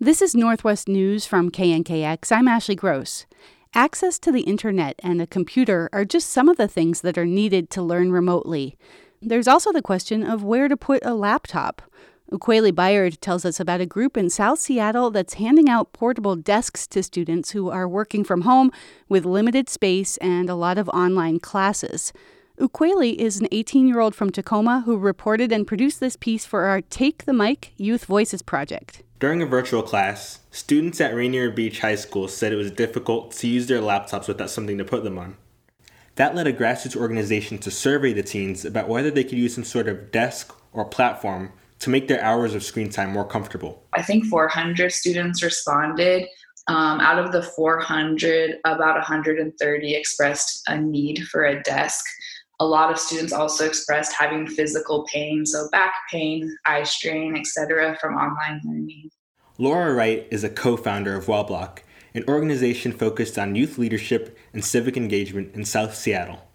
This 0.00 0.22
is 0.22 0.32
Northwest 0.32 0.86
News 0.86 1.26
from 1.26 1.50
KNKX. 1.50 2.30
I'm 2.30 2.46
Ashley 2.46 2.76
Gross. 2.76 3.26
Access 3.74 4.16
to 4.20 4.30
the 4.30 4.42
internet 4.42 4.94
and 5.02 5.20
a 5.20 5.26
computer 5.26 5.88
are 5.92 6.04
just 6.04 6.30
some 6.30 6.48
of 6.48 6.56
the 6.56 6.68
things 6.68 7.00
that 7.00 7.18
are 7.18 7.26
needed 7.26 7.68
to 7.70 7.82
learn 7.82 8.12
remotely. 8.12 8.78
There's 9.20 9.48
also 9.48 9.72
the 9.72 9.82
question 9.82 10.22
of 10.22 10.44
where 10.44 10.68
to 10.68 10.76
put 10.76 11.04
a 11.04 11.14
laptop. 11.14 11.82
Ukweli 12.30 12.72
Bayard 12.72 13.20
tells 13.20 13.44
us 13.44 13.58
about 13.58 13.80
a 13.80 13.86
group 13.86 14.16
in 14.16 14.30
South 14.30 14.60
Seattle 14.60 15.10
that's 15.10 15.34
handing 15.34 15.68
out 15.68 15.92
portable 15.92 16.36
desks 16.36 16.86
to 16.86 17.02
students 17.02 17.50
who 17.50 17.68
are 17.68 17.88
working 17.88 18.22
from 18.22 18.42
home 18.42 18.70
with 19.08 19.24
limited 19.24 19.68
space 19.68 20.16
and 20.18 20.48
a 20.48 20.54
lot 20.54 20.78
of 20.78 20.88
online 20.90 21.40
classes. 21.40 22.12
Ukweli 22.60 23.16
is 23.16 23.40
an 23.40 23.48
18 23.50 23.88
year 23.88 23.98
old 23.98 24.14
from 24.14 24.30
Tacoma 24.30 24.82
who 24.86 24.96
reported 24.96 25.50
and 25.50 25.66
produced 25.66 25.98
this 25.98 26.14
piece 26.14 26.44
for 26.44 26.66
our 26.66 26.82
Take 26.82 27.24
the 27.24 27.32
Mic 27.32 27.72
Youth 27.76 28.04
Voices 28.04 28.42
project. 28.42 29.02
During 29.20 29.42
a 29.42 29.46
virtual 29.46 29.82
class, 29.82 30.38
students 30.52 31.00
at 31.00 31.12
Rainier 31.12 31.50
Beach 31.50 31.80
High 31.80 31.96
School 31.96 32.28
said 32.28 32.52
it 32.52 32.56
was 32.56 32.70
difficult 32.70 33.32
to 33.32 33.48
use 33.48 33.66
their 33.66 33.80
laptops 33.80 34.28
without 34.28 34.48
something 34.48 34.78
to 34.78 34.84
put 34.84 35.02
them 35.02 35.18
on. 35.18 35.36
That 36.14 36.36
led 36.36 36.46
a 36.46 36.52
grassroots 36.52 36.94
organization 36.94 37.58
to 37.58 37.70
survey 37.72 38.12
the 38.12 38.22
teens 38.22 38.64
about 38.64 38.88
whether 38.88 39.10
they 39.10 39.24
could 39.24 39.38
use 39.38 39.56
some 39.56 39.64
sort 39.64 39.88
of 39.88 40.12
desk 40.12 40.54
or 40.72 40.84
platform 40.84 41.52
to 41.80 41.90
make 41.90 42.06
their 42.06 42.22
hours 42.22 42.54
of 42.54 42.62
screen 42.62 42.90
time 42.90 43.12
more 43.12 43.26
comfortable. 43.26 43.82
I 43.92 44.02
think 44.02 44.24
400 44.26 44.92
students 44.92 45.42
responded. 45.42 46.28
Um, 46.68 47.00
out 47.00 47.18
of 47.18 47.32
the 47.32 47.42
400, 47.42 48.58
about 48.64 48.94
130 48.94 49.94
expressed 49.94 50.62
a 50.68 50.78
need 50.78 51.26
for 51.26 51.44
a 51.44 51.60
desk. 51.62 52.04
A 52.60 52.66
lot 52.66 52.90
of 52.90 52.98
students 52.98 53.32
also 53.32 53.64
expressed 53.64 54.12
having 54.12 54.46
physical 54.46 55.04
pain, 55.04 55.46
so 55.46 55.68
back 55.70 55.94
pain, 56.10 56.56
eye 56.64 56.82
strain, 56.82 57.36
etc., 57.36 57.96
from 58.00 58.16
online 58.16 58.60
learning. 58.64 59.10
Laura 59.58 59.94
Wright 59.94 60.26
is 60.32 60.42
a 60.42 60.48
co 60.48 60.76
founder 60.76 61.14
of 61.14 61.28
WA-BLOC, 61.28 61.84
an 62.14 62.24
organization 62.26 62.90
focused 62.90 63.38
on 63.38 63.54
youth 63.54 63.78
leadership 63.78 64.36
and 64.52 64.64
civic 64.64 64.96
engagement 64.96 65.54
in 65.54 65.64
South 65.64 65.94
Seattle. 65.94 66.48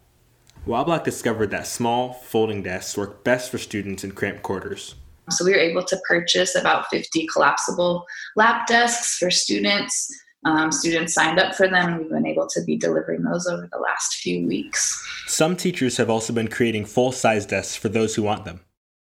WA-BLOC 0.66 1.06
discovered 1.06 1.52
that 1.52 1.68
small, 1.68 2.12
folding 2.12 2.64
desks 2.64 2.98
work 2.98 3.24
best 3.24 3.50
for 3.50 3.58
students 3.58 4.04
in 4.04 4.12
cramped 4.12 4.44
quarters. 4.44 4.96
So 5.30 5.46
we 5.46 5.52
were 5.52 5.58
able 5.58 5.84
to 5.84 5.98
purchase 6.08 6.56
about 6.56 6.88
50 6.90 7.28
collapsible 7.28 8.06
lap 8.36 8.68
desks 8.68 9.18
for 9.18 9.32
students. 9.32 10.10
Um, 10.46 10.72
students 10.72 11.14
signed 11.14 11.40
up 11.40 11.56
for 11.56 11.68
them, 11.68 11.94
and 11.94 12.00
we've 12.00 12.10
been 12.10 12.26
able 12.26 12.48
to 12.48 12.64
be 12.64 12.78
delivering 12.78 13.24
those 13.24 13.48
over 13.48 13.70
the 13.72 13.80
last 13.80 14.16
few 14.16 14.46
weeks. 14.48 15.02
Some 15.28 15.56
teachers 15.56 15.98
have 15.98 16.10
also 16.10 16.34
been 16.34 16.50
creating 16.50 16.86
full 16.86 17.12
size 17.12 17.46
desks 17.46 17.76
for 17.76 17.90
those 17.90 18.16
who 18.16 18.24
want 18.24 18.46
them. 18.46 18.60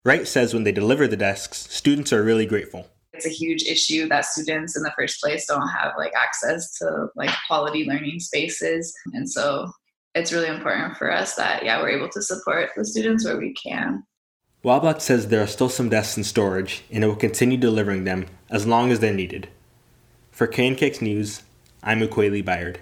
Wright 0.04 0.28
says 0.28 0.54
when 0.54 0.62
they 0.62 0.70
deliver 0.70 1.08
the 1.08 1.16
desks, 1.16 1.66
students 1.68 2.12
are 2.12 2.22
really 2.22 2.46
grateful. 2.46 2.88
It's 3.12 3.26
a 3.26 3.30
huge 3.30 3.64
issue 3.64 4.08
that 4.08 4.24
students 4.24 4.76
in 4.76 4.84
the 4.84 4.92
first 4.96 5.20
place 5.20 5.46
don't 5.46 5.66
have 5.66 5.94
like 5.98 6.12
access 6.14 6.78
to 6.78 7.08
like 7.16 7.30
quality 7.48 7.84
learning 7.86 8.20
spaces. 8.20 8.94
And 9.14 9.28
so 9.28 9.68
it's 10.14 10.32
really 10.32 10.46
important 10.46 10.96
for 10.96 11.10
us 11.10 11.34
that 11.34 11.64
yeah, 11.64 11.80
we're 11.80 11.90
able 11.90 12.08
to 12.10 12.22
support 12.22 12.70
the 12.76 12.84
students 12.84 13.24
where 13.24 13.38
we 13.38 13.52
can. 13.54 14.04
WA-BLOC 14.62 15.00
says 15.00 15.26
there 15.26 15.42
are 15.42 15.46
still 15.48 15.68
some 15.68 15.88
desks 15.88 16.16
in 16.16 16.24
storage 16.24 16.84
and 16.92 17.02
it 17.02 17.06
will 17.08 17.16
continue 17.16 17.56
delivering 17.56 18.04
them 18.04 18.26
as 18.48 18.66
long 18.66 18.92
as 18.92 19.00
they're 19.00 19.12
needed. 19.12 19.48
For 20.36 20.46
KNKX 20.46 21.00
News, 21.00 21.44
I'm 21.82 22.00
Ukweli 22.00 22.44
Bayard. 22.44 22.80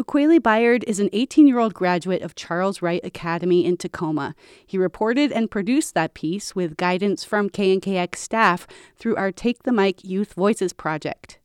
Ukweli 0.00 0.42
Bayard 0.42 0.84
is 0.84 1.00
an 1.00 1.10
18 1.12 1.46
year 1.46 1.58
old 1.58 1.74
graduate 1.74 2.22
of 2.22 2.34
Charles 2.34 2.80
Wright 2.80 3.02
Academy 3.04 3.66
in 3.66 3.76
Tacoma. 3.76 4.34
He 4.66 4.78
reported 4.78 5.30
and 5.30 5.50
produced 5.50 5.92
that 5.92 6.14
piece 6.14 6.54
with 6.54 6.78
guidance 6.78 7.22
from 7.22 7.50
KNKX 7.50 8.16
staff 8.16 8.66
through 8.96 9.16
our 9.16 9.30
Take 9.30 9.64
the 9.64 9.70
Mic 9.70 10.02
Youth 10.02 10.32
Voices 10.32 10.72
project. 10.72 11.38